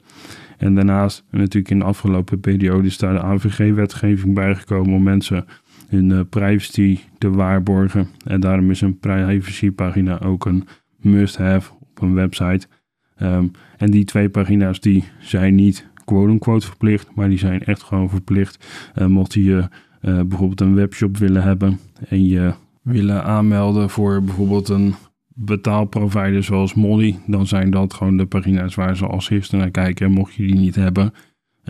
En 0.58 0.74
daarnaast, 0.74 1.24
natuurlijk 1.30 1.70
in 1.70 1.78
de 1.78 1.84
afgelopen 1.84 2.40
periode, 2.40 2.86
is 2.86 2.98
daar 2.98 3.12
de 3.12 3.22
AVG-wetgeving 3.22 4.34
bijgekomen 4.34 4.94
om 4.94 5.02
mensen 5.02 5.46
hun 5.88 6.28
privacy 6.28 6.98
te 7.18 7.30
waarborgen. 7.30 8.08
En 8.24 8.40
daarom 8.40 8.70
is 8.70 8.80
een 8.80 8.98
privacypagina 8.98 10.20
ook 10.20 10.46
een 10.46 10.66
must-have 10.96 11.72
op 11.80 12.02
een 12.02 12.14
website. 12.14 12.66
Ehm, 13.14 13.46
en 13.76 13.90
die 13.90 14.04
twee 14.04 14.28
pagina's 14.28 14.80
die 14.80 15.04
zijn 15.20 15.54
niet 15.54 15.86
quote-unquote 16.04 16.66
verplicht, 16.66 17.14
maar 17.14 17.28
die 17.28 17.38
zijn 17.38 17.64
echt 17.64 17.82
gewoon 17.82 18.10
verplicht. 18.10 18.66
Uh, 18.98 19.06
mocht 19.06 19.34
je 19.34 19.68
uh, 20.02 20.20
bijvoorbeeld 20.20 20.60
een 20.60 20.74
webshop 20.74 21.16
willen 21.16 21.42
hebben 21.42 21.78
en 22.08 22.24
je 22.24 22.52
willen 22.82 23.24
aanmelden 23.24 23.90
voor 23.90 24.22
bijvoorbeeld 24.22 24.68
een 24.68 24.94
betaalprovider 25.26 26.42
zoals 26.42 26.74
Molly, 26.74 27.18
dan 27.26 27.46
zijn 27.46 27.70
dat 27.70 27.94
gewoon 27.94 28.16
de 28.16 28.26
pagina's 28.26 28.74
waar 28.74 28.96
ze 28.96 29.06
als 29.06 29.30
eerste 29.30 29.56
naar 29.56 29.70
kijken, 29.70 30.10
mocht 30.10 30.34
je 30.34 30.46
die 30.46 30.54
niet 30.54 30.74
hebben. 30.74 31.12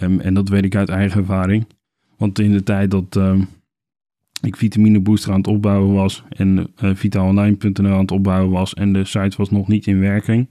Um, 0.02 0.20
en 0.20 0.34
dat 0.34 0.48
weet 0.48 0.64
ik 0.64 0.74
uit 0.74 0.88
eigen 0.88 1.20
ervaring. 1.20 1.66
Want 2.16 2.38
in 2.38 2.52
de 2.52 2.62
tijd 2.62 2.90
dat 2.90 3.18
ik 4.44 4.56
Vitamine 4.56 5.00
Booster 5.00 5.30
aan 5.32 5.38
het 5.38 5.46
opbouwen 5.46 5.94
was 5.94 6.24
en 6.28 6.56
uh, 6.82 6.90
vitaalonline.nl 6.94 7.92
aan 7.92 7.98
het 7.98 8.10
opbouwen 8.10 8.50
was 8.50 8.74
en 8.74 8.92
de 8.92 9.04
site 9.04 9.36
was 9.36 9.50
nog 9.50 9.68
niet 9.68 9.86
in 9.86 10.00
werking, 10.00 10.48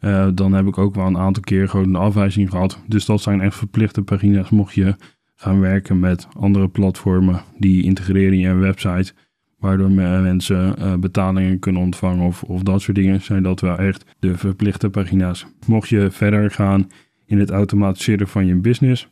uh, 0.00 0.28
dan 0.34 0.52
heb 0.52 0.66
ik 0.66 0.78
ook 0.78 0.94
wel 0.94 1.06
een 1.06 1.18
aantal 1.18 1.42
keer 1.42 1.68
gewoon 1.68 1.88
een 1.88 1.96
afwijzing 1.96 2.50
gehad. 2.50 2.82
Dus 2.86 3.04
dat 3.04 3.20
zijn 3.20 3.40
echt 3.40 3.56
verplichte 3.56 4.02
pagina's 4.02 4.50
mocht 4.50 4.74
je 4.74 4.96
gaan 5.34 5.60
werken 5.60 6.00
met 6.00 6.28
andere 6.38 6.68
platformen 6.68 7.42
die 7.58 7.82
integreren 7.82 8.32
in 8.32 8.38
je 8.38 8.54
website. 8.54 9.12
Waardoor 9.58 9.90
mensen 9.90 10.74
uh, 10.78 10.94
betalingen 10.94 11.58
kunnen 11.58 11.82
ontvangen 11.82 12.26
of, 12.26 12.42
of 12.42 12.62
dat 12.62 12.80
soort 12.80 12.96
dingen. 12.96 13.20
Zijn 13.20 13.42
dat 13.42 13.60
wel 13.60 13.78
echt 13.78 14.04
de 14.18 14.38
verplichte 14.38 14.90
pagina's. 14.90 15.46
Mocht 15.66 15.88
je 15.88 16.10
verder 16.10 16.50
gaan 16.50 16.90
in 17.26 17.38
het 17.38 17.50
automatiseren 17.50 18.28
van 18.28 18.46
je 18.46 18.54
business. 18.54 19.08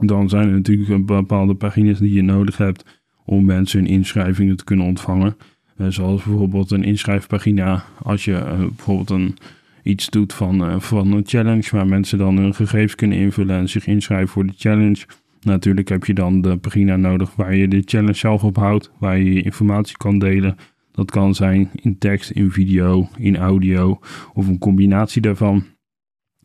Dan 0.00 0.28
zijn 0.28 0.48
er 0.48 0.54
natuurlijk 0.54 1.06
bepaalde 1.06 1.54
pagina's 1.54 1.98
die 1.98 2.12
je 2.12 2.22
nodig 2.22 2.56
hebt 2.56 3.00
om 3.24 3.44
mensen 3.44 3.78
hun 3.78 3.88
inschrijvingen 3.88 4.56
te 4.56 4.64
kunnen 4.64 4.86
ontvangen. 4.86 5.36
Uh, 5.76 5.86
zoals 5.88 6.22
bijvoorbeeld 6.22 6.70
een 6.70 6.84
inschrijfpagina 6.84 7.84
als 8.02 8.24
je 8.24 8.44
bijvoorbeeld 8.58 9.10
een, 9.10 9.36
iets 9.82 10.10
doet 10.10 10.32
van, 10.32 10.70
uh, 10.70 10.80
van 10.80 11.12
een 11.12 11.26
challenge 11.26 11.68
waar 11.70 11.86
mensen 11.86 12.18
dan 12.18 12.36
hun 12.36 12.54
gegevens 12.54 12.94
kunnen 12.94 13.18
invullen 13.18 13.56
en 13.56 13.68
zich 13.68 13.86
inschrijven 13.86 14.28
voor 14.28 14.46
de 14.46 14.52
challenge. 14.56 15.04
Natuurlijk 15.40 15.88
heb 15.88 16.04
je 16.04 16.14
dan 16.14 16.40
de 16.40 16.56
pagina 16.56 16.96
nodig 16.96 17.34
waar 17.36 17.54
je 17.54 17.68
de 17.68 17.82
challenge 17.84 18.14
zelf 18.14 18.44
op 18.44 18.56
houdt, 18.56 18.90
waar 18.98 19.18
je 19.18 19.42
informatie 19.42 19.96
kan 19.96 20.18
delen. 20.18 20.56
Dat 20.92 21.10
kan 21.10 21.34
zijn 21.34 21.70
in 21.72 21.98
tekst, 21.98 22.30
in 22.30 22.50
video, 22.50 23.08
in 23.16 23.36
audio 23.36 23.98
of 24.34 24.46
een 24.46 24.58
combinatie 24.58 25.22
daarvan. 25.22 25.64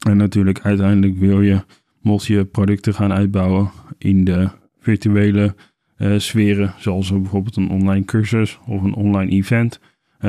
En 0.08 0.17
natuurlijk 0.17 0.60
uiteindelijk 0.62 1.17
wil 1.17 1.41
je, 1.41 1.63
mocht 2.01 2.25
je 2.25 2.46
producten 2.46 2.94
gaan 2.94 3.13
uitbouwen 3.13 3.72
in 3.98 4.24
de 4.24 4.50
virtuele 4.79 5.56
uh, 5.98 6.20
sferen, 6.20 6.74
zoals 6.77 7.12
bijvoorbeeld 7.12 7.56
een 7.56 7.70
online 7.70 8.06
cursus 8.06 8.60
of 8.65 8.82
een 8.84 8.94
online 8.94 9.32
event, 9.32 9.79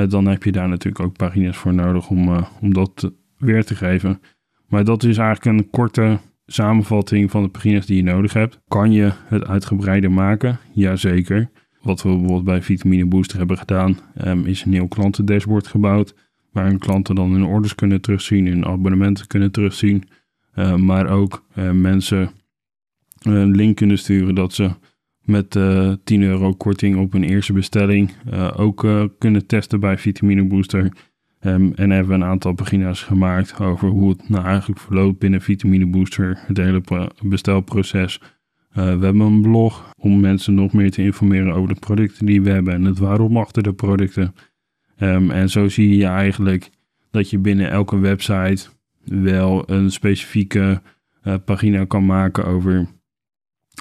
dan 0.08 0.26
heb 0.26 0.42
je 0.42 0.52
daar 0.52 0.68
natuurlijk 0.68 1.04
ook 1.04 1.16
pagina's 1.16 1.56
voor 1.56 1.74
nodig 1.74 2.08
om, 2.08 2.28
uh, 2.28 2.42
om 2.60 2.74
dat 2.74 3.12
weer 3.38 3.64
te 3.64 3.74
geven. 3.74 4.20
Maar 4.66 4.84
dat 4.84 5.04
is 5.04 5.18
eigenlijk 5.18 5.58
een 5.58 5.70
korte 5.70 6.18
samenvatting 6.46 7.30
van 7.30 7.42
de 7.42 7.48
pagina's 7.48 7.86
die 7.86 7.96
je 7.96 8.02
nodig 8.02 8.32
hebt. 8.32 8.60
Kan 8.68 8.92
je 8.92 9.12
het 9.24 9.46
uitgebreider 9.46 10.10
maken? 10.10 10.58
Jazeker. 10.72 11.50
Wat 11.82 12.02
we 12.02 12.08
bijvoorbeeld 12.08 12.44
bij 12.44 12.62
Vitamine 12.62 13.06
Booster 13.06 13.38
hebben 13.38 13.58
gedaan, 13.58 13.98
um, 14.24 14.46
is 14.46 14.64
een 14.64 14.70
nieuw 14.70 14.88
klantendashboard 14.88 15.66
gebouwd. 15.66 16.14
Waar 16.52 16.66
hun 16.66 16.78
klanten 16.78 17.14
dan 17.14 17.32
hun 17.32 17.44
orders 17.44 17.74
kunnen 17.74 18.00
terugzien, 18.00 18.46
hun 18.46 18.66
abonnementen 18.66 19.26
kunnen 19.26 19.50
terugzien. 19.50 20.08
Uh, 20.54 20.74
maar 20.74 21.08
ook 21.08 21.44
mensen 21.72 22.30
een 23.18 23.50
link 23.50 23.76
kunnen 23.76 23.98
sturen 23.98 24.34
dat 24.34 24.52
ze 24.52 24.70
met 25.28 25.54
uh, 25.54 25.92
10 26.04 26.22
euro 26.22 26.54
korting 26.54 26.96
op 26.96 27.12
hun 27.12 27.24
eerste 27.24 27.52
bestelling 27.52 28.12
ook 28.56 28.86
kunnen 29.18 29.46
testen 29.46 29.80
bij 29.80 29.98
Vitamine 29.98 30.44
Booster. 30.44 30.92
Um, 31.40 31.72
en 31.74 31.90
hebben 31.90 32.08
we 32.08 32.24
een 32.24 32.30
aantal 32.30 32.52
pagina's 32.52 33.02
gemaakt 33.02 33.60
over 33.60 33.88
hoe 33.88 34.10
het 34.10 34.28
nou 34.28 34.44
eigenlijk 34.44 34.80
verloopt 34.80 35.18
binnen 35.18 35.40
Vitamine 35.40 35.86
Booster, 35.86 36.38
het 36.46 36.56
hele 36.56 36.82
bestelproces. 37.22 38.20
Uh, 38.20 38.74
we 38.74 39.04
hebben 39.04 39.20
een 39.20 39.42
blog 39.42 39.90
om 39.96 40.20
mensen 40.20 40.54
nog 40.54 40.72
meer 40.72 40.90
te 40.90 41.02
informeren 41.02 41.54
over 41.54 41.74
de 41.74 41.80
producten 41.80 42.26
die 42.26 42.42
we 42.42 42.50
hebben 42.50 42.74
en 42.74 42.84
het 42.84 42.98
waarom 42.98 43.36
achter 43.36 43.62
de 43.62 43.72
producten. 43.72 44.34
Um, 45.00 45.30
en 45.30 45.50
zo 45.50 45.68
zie 45.68 45.96
je 45.96 46.06
eigenlijk 46.06 46.70
dat 47.10 47.30
je 47.30 47.38
binnen 47.38 47.70
elke 47.70 47.98
website 47.98 48.68
wel 49.04 49.70
een 49.70 49.90
specifieke 49.90 50.82
uh, 51.24 51.34
pagina 51.44 51.84
kan 51.84 52.06
maken 52.06 52.44
over 52.44 52.86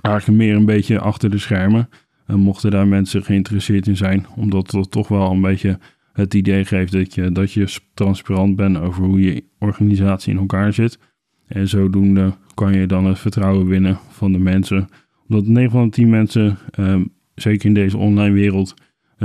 eigenlijk 0.01 0.37
meer 0.37 0.55
een 0.55 0.65
beetje 0.65 0.99
achter 0.99 1.29
de 1.29 1.37
schermen. 1.37 1.89
Uh, 2.27 2.35
mochten 2.35 2.71
daar 2.71 2.87
mensen 2.87 3.23
geïnteresseerd 3.23 3.87
in 3.87 3.97
zijn, 3.97 4.25
omdat 4.35 4.71
het 4.71 4.91
toch 4.91 5.07
wel 5.07 5.31
een 5.31 5.41
beetje 5.41 5.79
het 6.13 6.33
idee 6.33 6.65
geeft 6.65 6.91
dat 6.91 7.13
je, 7.13 7.31
dat 7.31 7.51
je 7.51 7.77
transparant 7.93 8.55
bent 8.55 8.77
over 8.77 9.03
hoe 9.03 9.21
je 9.21 9.43
organisatie 9.59 10.33
in 10.33 10.39
elkaar 10.39 10.73
zit. 10.73 10.99
En 11.47 11.67
zodoende 11.67 12.33
kan 12.53 12.73
je 12.73 12.85
dan 12.85 13.05
het 13.05 13.19
vertrouwen 13.19 13.67
winnen 13.67 13.99
van 14.09 14.31
de 14.31 14.39
mensen. 14.39 14.87
Omdat 15.27 15.47
9 15.47 15.71
van 15.71 15.83
de 15.83 15.89
10 15.89 16.09
mensen, 16.09 16.57
um, 16.79 17.13
zeker 17.35 17.65
in 17.65 17.73
deze 17.73 17.97
online 17.97 18.33
wereld, 18.33 18.73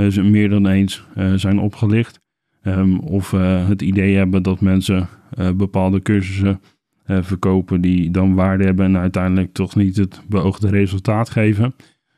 ze 0.09 0.21
meer 0.21 0.49
dan 0.49 0.67
eens 0.67 1.05
uh, 1.17 1.33
zijn 1.33 1.59
opgelicht. 1.59 2.19
Um, 2.63 2.99
of 2.99 3.31
uh, 3.31 3.67
het 3.67 3.81
idee 3.81 4.15
hebben 4.15 4.43
dat 4.43 4.61
mensen 4.61 5.07
bepaalde 5.55 6.01
cursussen 6.01 6.59
verkopen 7.05 7.81
die 7.81 8.11
dan 8.11 8.33
waarde 8.33 8.63
hebben 8.63 8.85
en 8.85 8.97
uiteindelijk 8.97 9.53
toch 9.53 9.75
niet 9.75 9.95
het 9.95 10.21
beoogde 10.27 10.69
resultaat 10.69 11.29
geven. 11.29 11.73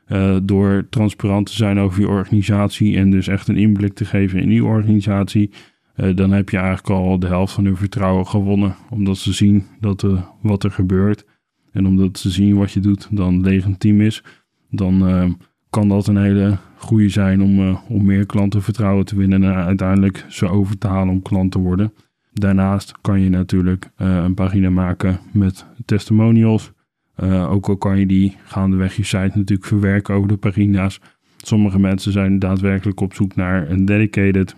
Uh, 0.07 0.37
door 0.43 0.87
transparant 0.89 1.45
te 1.45 1.53
zijn 1.53 1.79
over 1.79 2.01
je 2.01 2.07
organisatie 2.07 2.97
en 2.97 3.09
dus 3.09 3.27
echt 3.27 3.47
een 3.47 3.57
inblik 3.57 3.93
te 3.93 4.05
geven 4.05 4.39
in 4.39 4.49
die 4.49 4.63
organisatie, 4.63 5.51
uh, 5.95 6.15
dan 6.15 6.31
heb 6.31 6.49
je 6.49 6.57
eigenlijk 6.57 6.89
al 6.89 7.19
de 7.19 7.27
helft 7.27 7.53
van 7.53 7.65
hun 7.65 7.77
vertrouwen 7.77 8.27
gewonnen. 8.27 8.75
Omdat 8.89 9.17
ze 9.17 9.33
zien 9.33 9.63
dat, 9.79 10.03
uh, 10.03 10.21
wat 10.41 10.63
er 10.63 10.71
gebeurt 10.71 11.25
en 11.71 11.87
omdat 11.87 12.19
ze 12.19 12.29
zien 12.29 12.55
wat 12.55 12.71
je 12.71 12.79
doet 12.79 13.07
dan 13.11 13.41
legitiem 13.41 14.01
is, 14.01 14.23
dan 14.69 15.37
kan 15.69 15.89
dat 15.89 16.07
een 16.07 16.17
hele 16.17 16.57
goede 16.77 17.09
zijn 17.09 17.41
om, 17.41 17.79
om 17.89 18.05
meer 18.05 18.25
klantenvertrouwen 18.25 19.05
te 19.05 19.15
winnen 19.15 19.43
en 19.43 19.55
uiteindelijk 19.55 20.25
ze 20.27 20.47
over 20.47 20.77
te 20.77 20.87
halen 20.87 21.13
om 21.13 21.21
klant 21.21 21.51
te 21.51 21.59
worden. 21.59 21.93
Daarnaast 22.39 22.93
kan 23.01 23.21
je 23.21 23.29
natuurlijk 23.29 23.89
een 23.95 24.33
pagina 24.33 24.69
maken 24.69 25.19
met 25.31 25.65
testimonials 25.85 26.73
uh, 27.23 27.51
ook 27.51 27.67
al 27.67 27.77
kan 27.77 27.99
je 27.99 28.05
die 28.05 28.35
gaandeweg 28.43 28.95
je 28.95 29.03
site 29.03 29.31
natuurlijk 29.33 29.65
verwerken 29.67 30.15
over 30.15 30.27
de 30.27 30.37
pagina's. 30.37 30.99
Sommige 31.37 31.79
mensen 31.79 32.11
zijn 32.11 32.39
daadwerkelijk 32.39 32.99
op 32.99 33.13
zoek 33.13 33.35
naar 33.35 33.69
een 33.69 33.85
dedicated, 33.85 34.55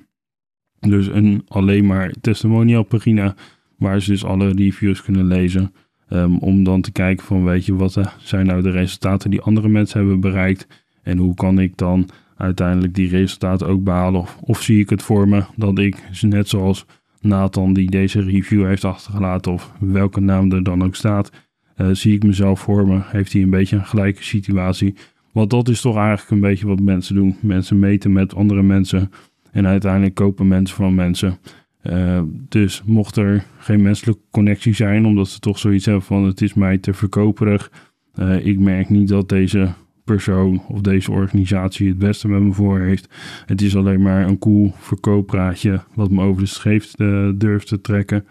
dus 0.80 1.08
een 1.08 1.44
alleen 1.48 1.86
maar 1.86 2.14
testimonial 2.22 2.84
pagina, 2.84 3.36
waar 3.78 4.02
ze 4.02 4.12
dus 4.12 4.26
alle 4.26 4.50
reviews 4.50 5.04
kunnen 5.04 5.26
lezen. 5.26 5.74
Um, 6.10 6.38
om 6.38 6.64
dan 6.64 6.82
te 6.82 6.92
kijken 6.92 7.26
van 7.26 7.44
weet 7.44 7.66
je, 7.66 7.76
wat 7.76 8.16
zijn 8.20 8.46
nou 8.46 8.62
de 8.62 8.70
resultaten 8.70 9.30
die 9.30 9.42
andere 9.42 9.68
mensen 9.68 10.00
hebben 10.00 10.20
bereikt. 10.20 10.68
En 11.04 11.18
hoe 11.18 11.36
kan 11.36 11.60
ik 11.60 11.78
dan 11.78 12.10
uiteindelijk 12.38 12.96
die 12.96 13.10
resultaten 13.10 13.68
ook 13.68 13.84
behalen. 13.84 14.22
Of, 14.22 14.38
of 14.42 14.62
zie 14.62 14.80
ik 14.80 14.90
het 14.90 15.02
voor 15.02 15.28
me 15.28 15.44
dat 15.56 15.80
ik, 15.80 16.04
net 16.22 16.50
zoals 16.50 16.86
Nathan 17.22 17.74
die 17.74 17.90
deze 17.90 18.22
review 18.22 18.66
heeft 18.66 18.86
achtergelaten, 18.86 19.52
of 19.52 19.72
welke 19.80 20.20
naam 20.20 20.52
er 20.52 20.64
dan 20.64 20.84
ook 20.84 20.96
staat, 20.96 21.32
uh, 21.78 21.88
zie 21.92 22.14
ik 22.14 22.24
mezelf 22.24 22.60
voor 22.60 22.88
me? 22.88 23.00
Heeft 23.04 23.34
hij 23.34 23.42
een 23.42 23.50
beetje 23.50 23.76
een 23.76 23.86
gelijke 23.86 24.24
situatie? 24.24 24.96
Want 25.32 25.50
dat 25.50 25.70
is 25.70 25.82
toch 25.82 25.96
eigenlijk 25.96 26.30
een 26.30 26.50
beetje 26.50 26.68
wat 26.68 26.80
mensen 26.80 27.16
doen. 27.16 27.36
Mensen 27.42 27.80
meten 27.80 28.12
met 28.12 28.36
andere 28.36 28.62
mensen 28.62 29.12
en 29.52 29.68
uiteindelijk 29.68 30.16
kopen 30.16 30.48
mensen 30.48 30.76
van 30.76 30.96
mensen. 30.96 31.38
Uh, 31.84 32.22
dus 32.50 32.84
mocht 32.86 33.16
er 33.16 33.46
geen 33.58 33.82
menselijke 33.82 34.22
connectie 34.32 34.74
zijn, 34.74 35.06
omdat 35.06 35.28
ze 35.28 35.40
toch 35.40 35.60
zoiets 35.60 35.86
hebben 35.86 36.04
van 36.04 36.24
het 36.24 36.42
is 36.42 36.54
mij 36.54 36.78
te 36.78 36.94
verkoperig. 36.94 37.72
Uh, 38.20 38.46
ik 38.46 38.60
merk 38.60 38.90
niet 38.90 39.08
dat 39.08 39.30
deze 39.30 39.74
persoon 40.08 40.62
of 40.68 40.82
deze 40.82 41.12
organisatie 41.12 41.88
het 41.88 41.98
beste 41.98 42.28
met 42.28 42.42
me 42.42 42.54
voor 42.54 42.80
heeft. 42.80 43.10
Het 43.46 43.62
is 43.62 43.76
alleen 43.76 44.02
maar 44.02 44.28
een 44.28 44.40
cool 44.40 44.74
verkooppraatje 44.78 45.84
wat 45.94 46.12
me 46.12 46.24
over 46.24 46.42
de 46.42 46.48
scheef 46.48 46.92
durft 47.36 47.68
te 47.68 47.82
trekken. 47.82 48.26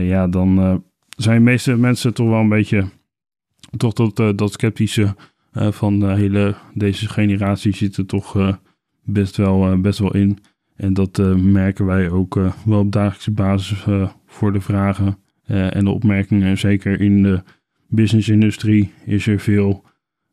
ja, 0.00 0.28
dan 0.28 0.82
zijn 1.16 1.36
de 1.36 1.44
meeste 1.44 1.76
mensen 1.76 2.14
toch 2.14 2.28
wel 2.28 2.40
een 2.40 2.48
beetje 2.48 2.88
toch 3.76 3.92
dat, 3.92 4.20
uh, 4.20 4.28
dat 4.34 4.52
sceptische 4.52 5.14
uh, 5.52 5.72
van 5.72 5.98
de 5.98 6.06
hele, 6.06 6.54
deze 6.74 7.08
generatie 7.08 7.76
zit 7.76 7.96
er 7.96 8.06
toch 8.06 8.36
uh, 8.36 8.54
best, 9.02 9.36
wel, 9.36 9.80
best 9.80 9.98
wel 9.98 10.14
in. 10.14 10.38
En 10.76 10.94
dat 10.94 11.18
merken 11.36 11.86
wij 11.86 12.10
ook 12.10 12.40
wel 12.64 12.78
op 12.78 12.92
dagelijkse 12.92 13.30
basis 13.30 13.86
voor 14.26 14.52
de 14.52 14.60
vragen 14.60 15.18
en 15.46 15.84
de 15.84 15.90
opmerkingen. 15.90 16.58
Zeker 16.58 17.00
in 17.00 17.22
de 17.22 17.42
businessindustrie 17.88 18.92
is 19.04 19.26
er 19.26 19.40
veel 19.40 19.84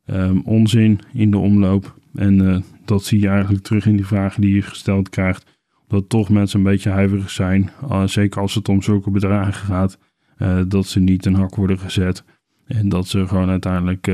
um, 0.06 0.42
onzin 0.44 1.00
in 1.12 1.30
de 1.30 1.38
omloop. 1.38 1.94
En 2.14 2.64
dat 2.84 3.04
zie 3.04 3.20
je 3.20 3.28
eigenlijk 3.28 3.64
terug 3.64 3.86
in 3.86 3.96
die 3.96 4.06
vragen 4.06 4.40
die 4.40 4.54
je 4.54 4.62
gesteld 4.62 5.08
krijgt. 5.08 5.54
Dat 5.88 6.08
toch 6.08 6.28
mensen 6.28 6.58
een 6.58 6.64
beetje 6.64 6.90
huiverig 6.90 7.30
zijn. 7.30 7.70
zeker 8.04 8.40
als 8.40 8.54
het 8.54 8.68
om 8.68 8.82
zulke 8.82 9.10
bedragen 9.10 9.54
gaat. 9.54 9.98
Uh, 10.38 10.60
dat 10.68 10.86
ze 10.86 11.00
niet 11.00 11.26
een 11.26 11.34
hak 11.34 11.54
worden 11.54 11.78
gezet. 11.78 12.24
En 12.66 12.88
dat 12.88 13.06
ze 13.08 13.26
gewoon 13.26 13.48
uiteindelijk 13.48 14.06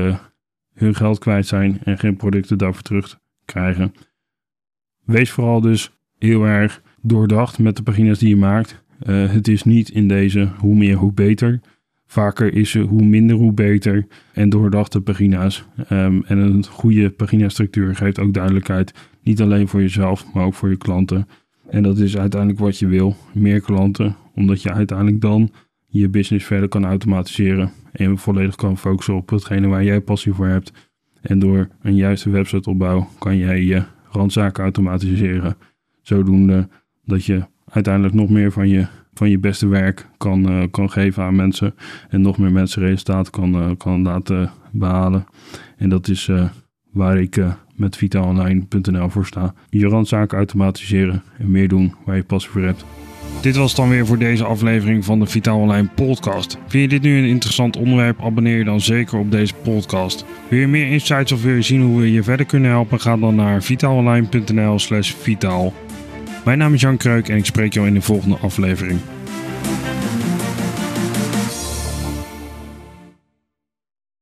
hun 0.73 0.95
geld 0.95 1.19
kwijt 1.19 1.47
zijn 1.47 1.79
en 1.83 1.97
geen 1.97 2.15
producten 2.15 2.57
daarvoor 2.57 2.81
terug 2.81 3.19
krijgen. 3.45 3.93
Wees 5.05 5.31
vooral 5.31 5.61
dus 5.61 5.91
heel 6.17 6.45
erg 6.45 6.81
doordacht 7.01 7.59
met 7.59 7.75
de 7.75 7.83
pagina's 7.83 8.19
die 8.19 8.29
je 8.29 8.35
maakt. 8.35 8.83
Het 9.05 9.47
is 9.47 9.63
niet 9.63 9.89
in 9.89 10.07
deze 10.07 10.49
hoe 10.57 10.75
meer 10.75 10.95
hoe 10.95 11.13
beter. 11.13 11.59
Vaker 12.13 12.53
is 12.53 12.77
hoe 12.77 13.03
minder 13.03 13.35
hoe 13.35 13.53
beter. 13.53 14.07
En 14.33 14.49
doordachte 14.49 15.01
pagina's 15.01 15.65
um, 15.91 16.23
en 16.25 16.37
een 16.37 16.65
goede 16.65 17.09
paginastructuur 17.09 17.95
geeft 17.95 18.19
ook 18.19 18.33
duidelijkheid. 18.33 18.93
Niet 19.23 19.41
alleen 19.41 19.67
voor 19.67 19.81
jezelf, 19.81 20.33
maar 20.33 20.45
ook 20.45 20.53
voor 20.53 20.69
je 20.69 20.77
klanten. 20.77 21.27
En 21.69 21.83
dat 21.83 21.97
is 21.97 22.17
uiteindelijk 22.17 22.61
wat 22.61 22.79
je 22.79 22.87
wil. 22.87 23.15
Meer 23.31 23.61
klanten, 23.61 24.15
omdat 24.35 24.61
je 24.61 24.73
uiteindelijk 24.73 25.21
dan 25.21 25.51
je 25.87 26.09
business 26.09 26.45
verder 26.45 26.69
kan 26.69 26.85
automatiseren. 26.85 27.71
En 27.91 28.17
volledig 28.17 28.55
kan 28.55 28.77
focussen 28.77 29.15
op 29.15 29.29
hetgene 29.29 29.67
waar 29.67 29.83
jij 29.83 30.01
passie 30.01 30.33
voor 30.33 30.47
hebt. 30.47 30.71
En 31.21 31.39
door 31.39 31.67
een 31.81 31.95
juiste 31.95 32.29
websiteopbouw 32.29 33.07
kan 33.19 33.37
jij 33.37 33.63
je 33.63 33.83
randzaken 34.11 34.63
automatiseren. 34.63 35.55
Zodoende 36.01 36.67
dat 37.05 37.25
je 37.25 37.43
uiteindelijk 37.69 38.15
nog 38.15 38.29
meer 38.29 38.51
van 38.51 38.69
je, 38.69 38.87
van 39.13 39.29
je 39.29 39.39
beste 39.39 39.67
werk 39.67 40.07
kan, 40.17 40.51
uh, 40.51 40.63
kan 40.71 40.89
geven 40.89 41.23
aan 41.23 41.35
mensen. 41.35 41.75
En 42.09 42.21
nog 42.21 42.37
meer 42.37 42.51
mensen 42.51 42.81
resultaat 42.81 43.29
kan, 43.29 43.55
uh, 43.55 43.69
kan 43.77 44.01
laten 44.01 44.51
behalen. 44.71 45.25
En 45.77 45.89
dat 45.89 46.07
is 46.07 46.27
uh, 46.27 46.49
waar 46.91 47.17
ik 47.17 47.39
met 47.75 47.97
vitaalonline.nl 47.97 49.09
voor 49.09 49.25
sta. 49.25 49.53
Je 49.69 49.87
randzaken 49.87 50.37
automatiseren 50.37 51.23
en 51.37 51.51
meer 51.51 51.67
doen 51.67 51.93
waar 52.05 52.15
je 52.15 52.23
passie 52.23 52.51
voor 52.51 52.61
hebt. 52.61 52.85
Dit 53.41 53.55
was 53.55 53.75
dan 53.75 53.89
weer 53.89 54.05
voor 54.05 54.17
deze 54.17 54.43
aflevering 54.43 55.05
van 55.05 55.19
de 55.19 55.25
Vitaal 55.25 55.59
Online 55.59 55.87
podcast. 55.95 56.57
Vind 56.67 56.83
je 56.83 56.99
dit 56.99 57.01
nu 57.01 57.17
een 57.17 57.29
interessant 57.29 57.77
onderwerp? 57.77 58.21
Abonneer 58.21 58.57
je 58.57 58.63
dan 58.63 58.81
zeker 58.81 59.17
op 59.17 59.31
deze 59.31 59.53
podcast. 59.53 60.25
Wil 60.47 60.59
je 60.59 60.67
meer 60.67 60.87
insights 60.87 61.31
of 61.31 61.43
wil 61.43 61.55
je 61.55 61.61
zien 61.61 61.81
hoe 61.81 61.99
we 61.99 62.11
je 62.11 62.23
verder 62.23 62.45
kunnen 62.45 62.71
helpen? 62.71 62.99
Ga 62.99 63.17
dan 63.17 63.35
naar 63.35 63.63
vitaalonline.nl 63.63 64.79
slash 64.79 65.11
vitaal. 65.13 65.73
Mijn 66.45 66.57
naam 66.57 66.73
is 66.73 66.81
Jan 66.81 66.97
Kreuk 66.97 67.29
en 67.29 67.37
ik 67.37 67.45
spreek 67.45 67.73
jou 67.73 67.87
in 67.87 67.93
de 67.93 68.01
volgende 68.01 68.37
aflevering. 68.37 68.99